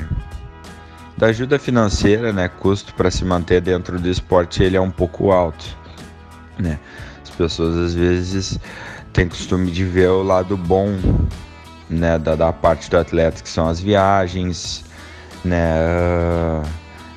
da 1.23 1.29
ajuda 1.29 1.57
financeira, 1.57 2.33
né, 2.33 2.49
custo 2.49 2.93
para 2.95 3.09
se 3.09 3.23
manter 3.23 3.61
dentro 3.61 3.97
do 3.97 4.09
esporte, 4.09 4.61
ele 4.61 4.75
é 4.75 4.81
um 4.81 4.91
pouco 4.91 5.31
alto, 5.31 5.65
né? 6.59 6.77
As 7.23 7.29
pessoas 7.29 7.77
às 7.77 7.93
vezes 7.93 8.59
têm 9.13 9.29
costume 9.29 9.71
de 9.71 9.85
ver 9.85 10.09
o 10.09 10.21
lado 10.21 10.57
bom, 10.57 10.99
né, 11.89 12.19
da, 12.19 12.35
da 12.35 12.51
parte 12.51 12.89
do 12.89 12.97
atleta, 12.97 13.41
que 13.41 13.47
são 13.47 13.69
as 13.69 13.79
viagens, 13.79 14.83
né, 15.45 16.61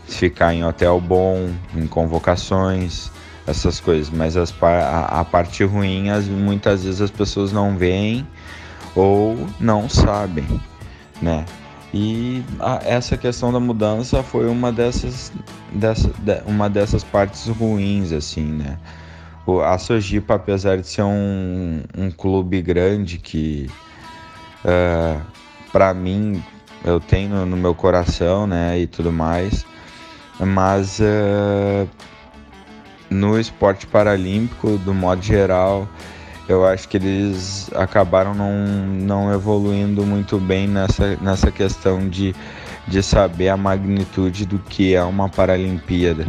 ficar 0.06 0.54
em 0.54 0.64
hotel 0.64 1.00
bom, 1.00 1.50
em 1.74 1.88
convocações, 1.88 3.10
essas 3.44 3.80
coisas. 3.80 4.08
Mas 4.08 4.36
as, 4.36 4.54
a, 4.62 5.20
a 5.20 5.24
parte 5.24 5.64
ruim, 5.64 6.10
as, 6.10 6.26
muitas 6.26 6.84
vezes 6.84 7.00
as 7.00 7.10
pessoas 7.10 7.50
não 7.50 7.76
veem 7.76 8.24
ou 8.94 9.36
não 9.58 9.88
sabem, 9.88 10.60
né? 11.20 11.44
E 11.94 12.42
a, 12.58 12.80
essa 12.84 13.16
questão 13.16 13.52
da 13.52 13.60
mudança 13.60 14.22
foi 14.22 14.48
uma 14.48 14.72
dessas, 14.72 15.32
dessa, 15.72 16.08
de, 16.18 16.42
uma 16.46 16.68
dessas 16.68 17.04
partes 17.04 17.46
ruins, 17.46 18.12
assim, 18.12 18.44
né? 18.44 18.78
O, 19.46 19.60
a 19.60 19.78
Sojipa, 19.78 20.34
apesar 20.34 20.78
de 20.78 20.88
ser 20.88 21.02
um, 21.02 21.82
um 21.96 22.10
clube 22.10 22.60
grande 22.60 23.18
que, 23.18 23.70
uh, 24.64 24.68
é, 24.68 25.20
para 25.70 25.94
mim, 25.94 26.42
eu 26.84 26.98
tenho 26.98 27.30
no, 27.30 27.46
no, 27.46 27.56
meu 27.56 27.74
coração, 27.74 28.46
né, 28.46 28.78
e 28.78 28.86
tudo 28.88 29.12
mais, 29.12 29.64
mas 30.40 30.98
uh, 30.98 31.88
no 33.08 33.38
esporte 33.38 33.86
paralímpico, 33.86 34.76
do 34.78 34.92
modo 34.92 35.22
geral, 35.22 35.88
eu 36.48 36.64
acho 36.64 36.88
que 36.88 36.96
eles 36.96 37.70
acabaram 37.74 38.34
não, 38.34 38.52
não 38.86 39.32
evoluindo 39.32 40.04
muito 40.04 40.38
bem 40.38 40.68
nessa, 40.68 41.16
nessa 41.16 41.50
questão 41.50 42.08
de, 42.08 42.34
de 42.86 43.02
saber 43.02 43.48
a 43.48 43.56
magnitude 43.56 44.46
do 44.46 44.58
que 44.58 44.94
é 44.94 45.02
uma 45.02 45.28
Paralimpíada, 45.28 46.26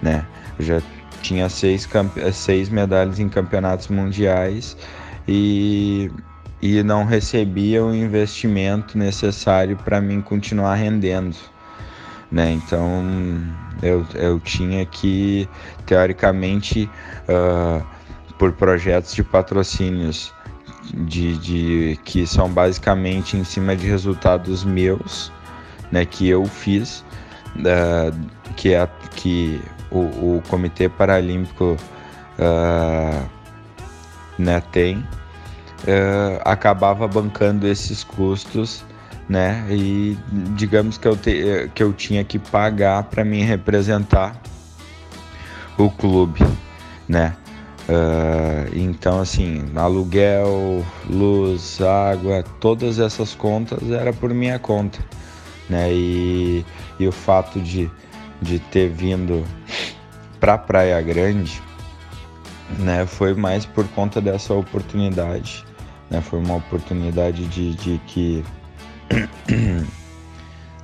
né? 0.00 0.24
Eu 0.58 0.64
já 0.64 0.82
tinha 1.22 1.48
seis, 1.48 1.88
seis 2.32 2.68
medalhas 2.68 3.18
em 3.18 3.28
campeonatos 3.28 3.88
mundiais 3.88 4.76
e, 5.26 6.10
e 6.62 6.82
não 6.82 7.04
recebia 7.04 7.84
o 7.84 7.94
investimento 7.94 8.96
necessário 8.96 9.76
para 9.76 10.00
mim 10.00 10.20
continuar 10.20 10.76
rendendo. 10.76 11.36
Né? 12.30 12.52
Então 12.52 13.04
eu, 13.82 14.06
eu 14.14 14.38
tinha 14.40 14.84
que, 14.84 15.48
teoricamente, 15.86 16.88
uh, 17.28 17.84
por 18.38 18.52
projetos 18.52 19.14
de 19.14 19.22
patrocínios 19.22 20.32
de, 20.94 21.36
de 21.38 22.00
que 22.04 22.26
são 22.26 22.48
basicamente 22.48 23.36
em 23.36 23.44
cima 23.44 23.76
de 23.76 23.86
resultados 23.86 24.64
meus, 24.64 25.32
né, 25.90 26.04
que 26.04 26.28
eu 26.28 26.44
fiz, 26.46 27.04
uh, 27.56 28.16
que 28.56 28.74
é 28.74 28.88
que 29.16 29.60
o, 29.90 30.36
o 30.36 30.42
Comitê 30.48 30.88
Paralímpico 30.88 31.76
uh, 32.38 33.28
né, 34.38 34.62
tem, 34.72 34.98
uh, 34.98 36.40
acabava 36.44 37.06
bancando 37.08 37.66
esses 37.66 38.04
custos, 38.04 38.84
né, 39.28 39.66
e 39.68 40.16
digamos 40.54 40.96
que 40.96 41.06
eu, 41.06 41.16
te, 41.16 41.70
que 41.74 41.82
eu 41.82 41.92
tinha 41.92 42.24
que 42.24 42.38
pagar 42.38 43.04
para 43.04 43.24
me 43.24 43.42
representar 43.42 44.40
o 45.76 45.90
clube, 45.90 46.40
né. 47.08 47.34
Uh, 47.88 48.68
então, 48.76 49.18
assim, 49.18 49.64
aluguel, 49.74 50.84
luz, 51.08 51.80
água, 51.80 52.44
todas 52.60 52.98
essas 52.98 53.34
contas 53.34 53.90
era 53.90 54.12
por 54.12 54.34
minha 54.34 54.58
conta, 54.58 54.98
né? 55.70 55.90
E, 55.90 56.66
e 57.00 57.08
o 57.08 57.12
fato 57.12 57.58
de, 57.58 57.90
de 58.42 58.58
ter 58.58 58.90
vindo 58.90 59.42
para 60.38 60.58
Praia 60.58 61.00
Grande, 61.00 61.62
né, 62.78 63.06
foi 63.06 63.32
mais 63.32 63.64
por 63.64 63.88
conta 63.88 64.20
dessa 64.20 64.52
oportunidade, 64.52 65.64
né? 66.10 66.20
Foi 66.20 66.38
uma 66.38 66.56
oportunidade 66.56 67.46
de, 67.46 67.74
de 67.74 67.98
que 68.06 68.44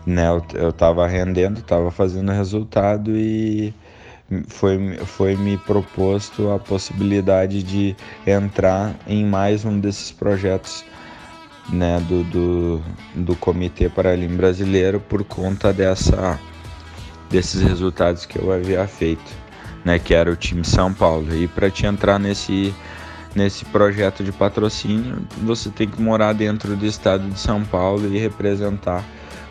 né, 0.06 0.28
eu, 0.28 0.42
eu 0.54 0.72
tava 0.72 1.06
rendendo, 1.06 1.60
tava 1.60 1.90
fazendo 1.90 2.32
resultado 2.32 3.14
e 3.14 3.74
foi, 4.48 4.96
foi 5.04 5.36
me 5.36 5.58
proposto 5.58 6.50
a 6.50 6.58
possibilidade 6.58 7.62
de 7.62 7.94
entrar 8.26 8.94
em 9.06 9.24
mais 9.24 9.64
um 9.64 9.78
desses 9.78 10.10
projetos 10.10 10.84
né, 11.70 12.00
do, 12.08 12.24
do, 12.24 12.82
do 13.14 13.36
Comitê 13.36 13.88
Paralímpico 13.88 14.36
Brasileiro 14.36 15.00
por 15.00 15.24
conta 15.24 15.72
dessa, 15.72 16.38
desses 17.30 17.62
resultados 17.62 18.26
que 18.26 18.38
eu 18.38 18.52
havia 18.52 18.86
feito, 18.86 19.30
né, 19.84 19.98
que 19.98 20.14
era 20.14 20.30
o 20.30 20.36
time 20.36 20.64
São 20.64 20.92
Paulo. 20.92 21.34
E 21.34 21.46
para 21.46 21.70
te 21.70 21.86
entrar 21.86 22.18
nesse, 22.18 22.74
nesse 23.34 23.64
projeto 23.66 24.24
de 24.24 24.32
patrocínio, 24.32 25.26
você 25.42 25.70
tem 25.70 25.88
que 25.88 26.00
morar 26.00 26.32
dentro 26.32 26.76
do 26.76 26.86
estado 26.86 27.28
de 27.28 27.38
São 27.38 27.64
Paulo 27.64 28.14
e 28.14 28.18
representar 28.18 29.04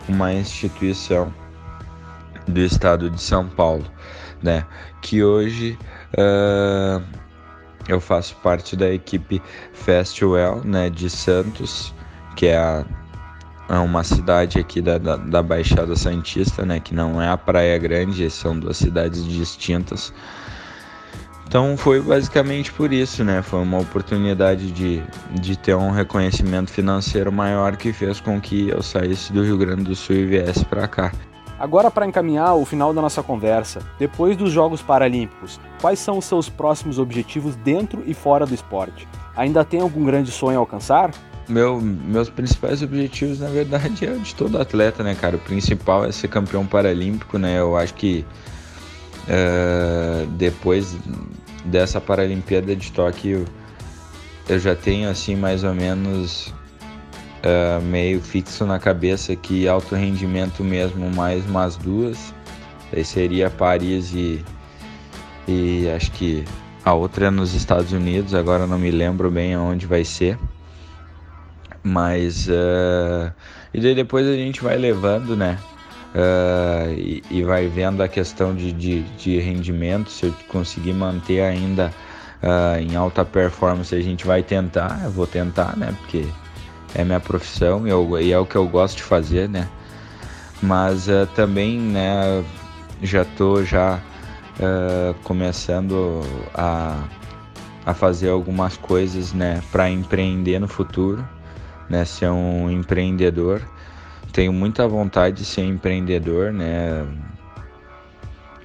uma 0.07 0.33
instituição 0.33 1.33
do 2.47 2.59
estado 2.59 3.09
de 3.09 3.21
São 3.21 3.47
Paulo 3.47 3.85
né? 4.43 4.65
Que 5.01 5.23
hoje 5.23 5.77
uh, 6.13 7.03
eu 7.87 7.99
faço 7.99 8.35
parte 8.37 8.75
da 8.75 8.89
equipe 8.89 9.41
Festival, 9.73 10.61
né? 10.63 10.89
De 10.89 11.09
Santos, 11.09 11.93
que 12.35 12.47
é, 12.47 12.57
a, 12.57 12.85
é 13.69 13.77
uma 13.77 14.03
cidade 14.03 14.59
aqui 14.59 14.81
da, 14.81 14.97
da, 14.97 15.15
da, 15.15 15.41
Baixada 15.41 15.95
Santista, 15.95 16.65
né? 16.65 16.79
Que 16.79 16.93
não 16.93 17.21
é 17.21 17.29
a 17.29 17.37
Praia 17.37 17.77
Grande, 17.77 18.29
são 18.29 18.59
duas 18.59 18.77
cidades 18.77 19.25
distintas. 19.25 20.13
Então 21.47 21.77
foi 21.77 22.01
basicamente 22.01 22.71
por 22.71 22.91
isso, 22.91 23.23
né? 23.23 23.41
Foi 23.41 23.61
uma 23.61 23.79
oportunidade 23.79 24.71
de, 24.71 25.03
de 25.39 25.55
ter 25.55 25.75
um 25.75 25.91
reconhecimento 25.91 26.71
financeiro 26.71 27.31
maior 27.31 27.77
que 27.77 27.93
fez 27.93 28.19
com 28.19 28.41
que 28.41 28.69
eu 28.69 28.81
saísse 28.81 29.31
do 29.31 29.43
Rio 29.43 29.57
Grande 29.57 29.83
do 29.83 29.95
Sul 29.95 30.15
e 30.15 30.25
viesse 30.25 30.65
para 30.65 30.87
cá. 30.87 31.11
Agora, 31.63 31.89
para 31.89 32.05
encaminhar 32.05 32.57
o 32.57 32.65
final 32.65 32.93
da 32.93 33.01
nossa 33.01 33.23
conversa, 33.23 33.79
depois 33.97 34.35
dos 34.35 34.51
Jogos 34.51 34.81
Paralímpicos, 34.81 35.61
quais 35.79 35.97
são 35.97 36.17
os 36.17 36.25
seus 36.25 36.49
próximos 36.49 36.99
objetivos 36.99 37.55
dentro 37.55 38.03
e 38.05 38.13
fora 38.13 38.45
do 38.45 38.53
esporte? 38.53 39.07
Ainda 39.33 39.63
tem 39.63 39.79
algum 39.79 40.03
grande 40.03 40.29
sonho 40.29 40.57
a 40.57 40.59
alcançar? 40.59 41.11
Meu, 41.47 41.79
meus 41.79 42.29
principais 42.29 42.83
objetivos, 42.83 43.39
na 43.39 43.47
verdade, 43.47 44.05
é 44.05 44.11
o 44.11 44.19
de 44.19 44.35
todo 44.35 44.59
atleta, 44.59 45.03
né, 45.03 45.15
cara? 45.15 45.37
O 45.37 45.39
principal 45.39 46.03
é 46.03 46.11
ser 46.11 46.27
campeão 46.27 46.65
paralímpico, 46.65 47.37
né? 47.37 47.57
Eu 47.57 47.77
acho 47.77 47.93
que 47.93 48.25
uh, 49.23 50.27
depois 50.31 50.97
dessa 51.63 52.01
Paralimpíada 52.01 52.75
de 52.75 52.91
Tóquio, 52.91 53.45
eu 54.49 54.59
já 54.59 54.75
tenho, 54.75 55.09
assim, 55.09 55.37
mais 55.37 55.63
ou 55.63 55.73
menos 55.73 56.53
uh, 57.43 57.81
meio 57.81 58.21
fixo 58.21 58.65
na 58.65 58.79
cabeça 58.79 59.35
que 59.35 59.67
alto 59.67 59.95
rendimento 59.95 60.63
mesmo 60.63 61.09
mais 61.11 61.45
umas 61.45 61.75
duas. 61.75 62.33
Daí 62.91 63.03
seria 63.03 63.49
Paris 63.49 64.13
e, 64.13 64.43
e 65.47 65.89
acho 65.89 66.11
que 66.11 66.43
a 66.85 66.93
outra 66.93 67.27
é 67.27 67.29
nos 67.29 67.53
Estados 67.53 67.91
Unidos, 67.91 68.33
agora 68.33 68.67
não 68.67 68.77
me 68.77 68.91
lembro 68.91 69.31
bem 69.31 69.53
aonde 69.53 69.85
vai 69.85 70.03
ser. 70.03 70.37
Mas 71.83 72.47
uh, 72.47 73.33
e 73.73 73.81
daí 73.81 73.95
depois 73.95 74.27
a 74.27 74.33
gente 74.33 74.61
vai 74.61 74.77
levando, 74.77 75.35
né? 75.35 75.57
Uh, 76.13 76.93
e, 76.95 77.23
e, 77.31 77.43
vai 77.43 77.67
vendo 77.67 78.03
a 78.03 78.07
questão 78.07 78.53
de, 78.53 78.71
de, 78.71 79.01
de, 79.01 79.39
rendimento, 79.39 80.11
se 80.11 80.27
eu 80.27 80.35
conseguir 80.47 80.93
manter 80.93 81.41
ainda 81.41 81.91
uh, 82.43 82.79
em 82.79 82.95
alta 82.95 83.25
performance, 83.25 83.95
a 83.95 83.99
gente 83.99 84.23
vai 84.23 84.43
tentar, 84.43 85.01
eu 85.03 85.09
vou 85.09 85.25
tentar, 85.25 85.75
né? 85.75 85.91
Porque 86.01 86.23
é 86.95 87.03
minha 87.03 87.19
profissão 87.19 87.87
e, 87.87 87.89
eu, 87.89 88.19
e 88.19 88.31
é 88.31 88.39
o 88.39 88.45
que 88.45 88.55
eu 88.55 88.67
gosto 88.67 88.97
de 88.97 89.03
fazer, 89.03 89.49
né? 89.49 89.67
Mas 90.61 91.07
uh, 91.07 91.27
também, 91.35 91.79
né, 91.79 92.43
já 93.01 93.25
tô 93.25 93.63
já 93.63 93.99
uh, 94.59 95.13
começando 95.23 96.21
a, 96.53 97.03
a 97.85 97.93
fazer 97.93 98.29
algumas 98.29 98.77
coisas, 98.77 99.33
né, 99.33 99.61
para 99.71 99.89
empreender 99.89 100.59
no 100.59 100.67
futuro, 100.67 101.27
né, 101.89 102.05
ser 102.05 102.29
um 102.29 102.71
empreendedor. 102.71 103.61
Tenho 104.31 104.53
muita 104.53 104.87
vontade 104.87 105.37
de 105.37 105.45
ser 105.45 105.63
empreendedor, 105.63 106.51
né? 106.51 107.05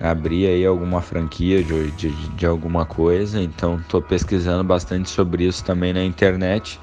abrir 0.01 0.47
aí 0.47 0.65
alguma 0.65 1.03
franquia 1.03 1.63
de, 1.63 1.91
de, 1.91 2.11
de 2.11 2.47
alguma 2.47 2.87
coisa, 2.87 3.43
então 3.43 3.79
estou 3.79 4.01
pesquisando 4.01 4.63
bastante 4.63 5.11
sobre 5.11 5.45
isso 5.45 5.65
também 5.65 5.93
na 5.93 6.05
internet 6.05 6.79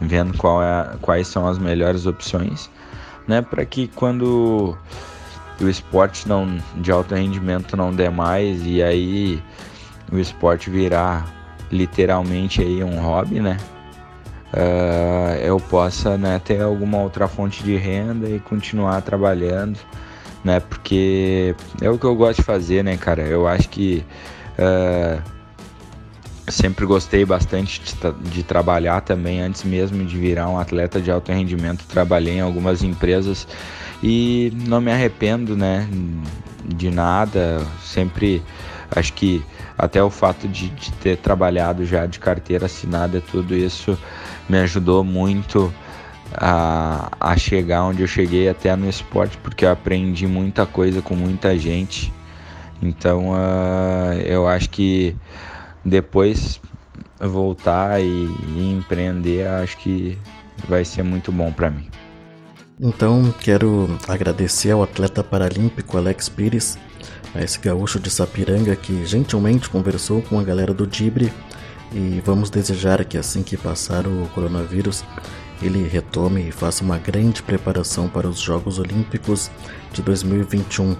vendo 0.00 0.34
é, 0.34 0.96
quais 1.00 1.26
são 1.26 1.46
as 1.46 1.58
melhores 1.58 2.06
opções, 2.06 2.70
né, 3.26 3.42
para 3.42 3.64
que 3.64 3.88
quando 3.88 4.76
o 5.60 5.68
esporte 5.68 6.28
não 6.28 6.58
de 6.76 6.92
alto 6.92 7.14
rendimento 7.14 7.76
não 7.76 7.94
der 7.94 8.10
mais 8.10 8.64
e 8.64 8.82
aí 8.82 9.42
o 10.12 10.18
esporte 10.18 10.70
virar 10.70 11.26
literalmente 11.70 12.60
aí 12.60 12.84
um 12.84 13.00
hobby, 13.00 13.40
né, 13.40 13.56
uh, 14.52 15.36
eu 15.40 15.58
possa 15.58 16.16
né, 16.16 16.40
ter 16.44 16.60
alguma 16.60 16.98
outra 16.98 17.26
fonte 17.26 17.62
de 17.62 17.76
renda 17.76 18.28
e 18.28 18.38
continuar 18.38 19.00
trabalhando, 19.02 19.78
né, 20.44 20.60
porque 20.60 21.54
é 21.80 21.90
o 21.90 21.98
que 21.98 22.04
eu 22.04 22.14
gosto 22.14 22.38
de 22.38 22.44
fazer, 22.44 22.84
né, 22.84 22.96
cara. 22.96 23.22
Eu 23.22 23.48
acho 23.48 23.68
que 23.68 24.04
uh, 24.58 25.35
sempre 26.48 26.86
gostei 26.86 27.24
bastante 27.24 27.80
de, 27.80 28.30
de, 28.30 28.42
trabalhar 28.42 29.00
também, 29.00 29.40
antes 29.40 29.64
mesmo 29.64 30.04
de 30.04 30.16
virar 30.16 30.48
um 30.48 30.58
atleta 30.58 31.00
de 31.00 31.10
alto 31.10 31.32
rendimento. 31.32 31.84
Trabalhei 31.86 32.34
em 32.34 32.40
algumas 32.40 32.82
empresas 32.82 33.46
e 34.02 34.52
não 34.66 34.80
me 34.80 34.92
arrependo, 34.92 35.56
né, 35.56 35.88
de 36.64 36.90
nada. 36.90 37.60
Sempre 37.82 38.42
acho 38.94 39.12
que 39.12 39.44
até 39.76 40.02
o 40.02 40.10
fato 40.10 40.46
de, 40.48 40.68
de 40.70 40.92
ter 40.92 41.16
trabalhado 41.18 41.84
já 41.84 42.06
de 42.06 42.18
carteira 42.18 42.66
assinada, 42.66 43.20
tudo 43.20 43.54
isso 43.54 43.98
me 44.48 44.58
ajudou 44.58 45.02
muito 45.02 45.72
a, 46.32 47.10
a 47.18 47.36
chegar 47.36 47.84
onde 47.84 48.02
eu 48.02 48.06
cheguei 48.06 48.48
até 48.48 48.74
no 48.76 48.88
esporte, 48.88 49.36
porque 49.38 49.64
eu 49.64 49.70
aprendi 49.70 50.26
muita 50.26 50.64
coisa 50.66 51.02
com 51.02 51.14
muita 51.14 51.58
gente. 51.58 52.12
Então 52.80 53.30
uh, 53.30 54.12
eu 54.24 54.46
acho 54.46 54.68
que 54.70 55.16
depois 55.86 56.60
voltar 57.20 58.02
e, 58.02 58.26
e 58.56 58.76
empreender, 58.76 59.46
acho 59.46 59.78
que 59.78 60.18
vai 60.68 60.84
ser 60.84 61.02
muito 61.04 61.30
bom 61.30 61.52
para 61.52 61.70
mim. 61.70 61.88
Então, 62.78 63.32
quero 63.40 63.88
agradecer 64.06 64.72
ao 64.72 64.82
atleta 64.82 65.24
paralímpico 65.24 65.96
Alex 65.96 66.28
Pires, 66.28 66.76
a 67.34 67.42
esse 67.42 67.58
gaúcho 67.58 67.98
de 67.98 68.10
Sapiranga 68.10 68.76
que 68.76 69.06
gentilmente 69.06 69.70
conversou 69.70 70.20
com 70.20 70.38
a 70.38 70.42
galera 70.42 70.74
do 70.74 70.86
Dibre 70.86 71.32
e 71.92 72.20
vamos 72.24 72.50
desejar 72.50 73.04
que 73.04 73.16
assim 73.16 73.42
que 73.42 73.56
passar 73.56 74.06
o 74.06 74.28
coronavírus, 74.34 75.04
ele 75.62 75.88
retome 75.88 76.48
e 76.48 76.52
faça 76.52 76.84
uma 76.84 76.98
grande 76.98 77.42
preparação 77.42 78.08
para 78.08 78.28
os 78.28 78.40
Jogos 78.40 78.78
Olímpicos 78.78 79.50
de 79.92 80.02
2021 80.02 80.96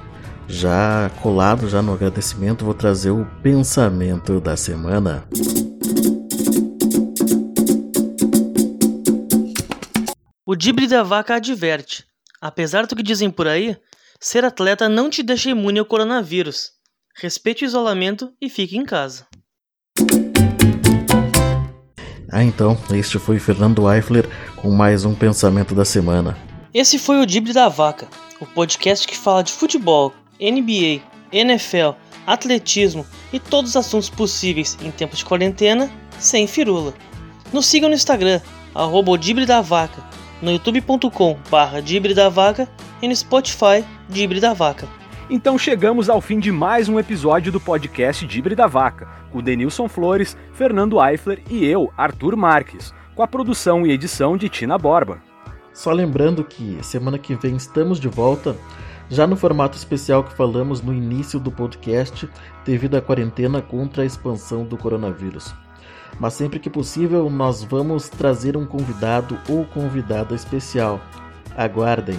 já 0.49 1.11
colado 1.23 1.69
já 1.69 1.83
no 1.83 1.93
agradecimento, 1.93 2.65
vou 2.65 2.75
trazer 2.75 3.11
o 3.11 3.27
pensamento 3.43 4.41
da 4.41 4.57
semana. 4.57 5.27
O 10.45 10.55
Dibre 10.55 10.87
da 10.87 11.03
Vaca 11.03 11.35
adverte: 11.35 12.05
apesar 12.41 12.87
do 12.87 12.95
que 12.95 13.03
dizem 13.03 13.31
por 13.31 13.49
aí, 13.49 13.77
ser 14.21 14.45
atleta 14.45 14.89
não 14.89 15.11
te 15.11 15.23
deixa 15.23 15.51
imune 15.51 15.79
ao 15.79 15.85
coronavírus. 15.85 16.71
Respeite 17.17 17.65
o 17.65 17.67
isolamento 17.67 18.33
e 18.41 18.49
fique 18.49 18.77
em 18.77 18.85
casa. 18.85 19.27
Ah, 22.31 22.45
então, 22.45 22.77
este 22.93 23.19
foi 23.19 23.39
Fernando 23.39 23.91
Eifler 23.91 24.29
com 24.57 24.71
mais 24.71 25.05
um 25.05 25.15
pensamento 25.15 25.75
da 25.75 25.85
semana. 25.85 26.37
Esse 26.75 26.99
foi 26.99 27.21
o 27.21 27.27
Dibre 27.27 27.55
da 27.55 27.69
Vaca, 27.69 28.07
o 28.39 28.45
podcast 28.45 29.09
que 29.09 29.17
fala 29.17 29.43
de 29.43 29.53
futebol, 29.53 30.13
NBA, 30.41 31.03
NFL, 31.33 31.97
atletismo 32.27 33.07
e 33.33 33.39
todos 33.39 33.71
os 33.71 33.77
assuntos 33.77 34.11
possíveis 34.11 34.77
em 34.83 34.91
tempos 34.91 35.19
de 35.19 35.25
quarentena, 35.25 35.91
sem 36.19 36.47
firula. 36.47 36.95
Nos 37.53 37.67
sigam 37.67 37.89
no 37.89 37.95
Instagram, 37.95 38.41
arroba 38.75 39.13
da 39.47 39.61
Vaca, 39.61 40.03
no 40.43 40.51
youtube.com 40.51 41.39
barra 41.51 41.83
e 43.03 43.09
no 43.09 43.17
Spotify 43.17 43.85
Dibre 44.09 44.41
da 44.41 44.53
Vaca. 44.53 44.89
Então 45.29 45.59
chegamos 45.59 46.09
ao 46.09 46.21
fim 46.21 46.39
de 46.39 46.53
mais 46.53 46.89
um 46.89 47.01
episódio 47.01 47.51
do 47.51 47.61
podcast 47.61 48.25
Dibre 48.27 48.55
da 48.55 48.69
Vaca, 48.69 49.09
com 49.33 49.43
Denilson 49.43 49.89
Flores, 49.89 50.37
Fernando 50.53 51.05
Eifler 51.05 51.43
e 51.51 51.65
eu, 51.65 51.93
Arthur 51.97 52.37
Marques, 52.37 52.95
com 53.15 53.23
a 53.23 53.27
produção 53.27 53.85
e 53.85 53.91
edição 53.91 54.37
de 54.37 54.49
Tina 54.49 54.79
Borba. 54.79 55.21
Só 55.73 55.91
lembrando 55.91 56.45
que 56.45 56.79
semana 56.83 57.19
que 57.19 57.35
vem 57.35 57.57
estamos 57.57 57.99
de 57.99 58.09
volta, 58.09 58.57
já 59.09 59.27
no 59.27 59.37
formato 59.37 59.77
especial 59.77 60.25
que 60.25 60.35
falamos 60.35 60.81
no 60.81 60.93
início 60.93 61.39
do 61.39 61.51
podcast, 61.51 62.29
devido 62.65 62.97
à 62.97 63.01
quarentena 63.01 63.63
contra 63.63 64.03
a 64.03 64.07
expansão 64.07 64.65
do 64.65 64.77
coronavírus. 64.77 65.55
Mas 66.19 66.35
sempre 66.35 66.59
que 66.59 66.71
possível, 66.71 67.29
nós 67.29 67.63
vamos 67.63 68.09
trazer 68.09 68.57
um 68.57 68.67
convidado 68.67 69.39
ou 69.49 69.65
convidada 69.67 70.35
especial. 70.35 71.01
Aguardem! 71.57 72.19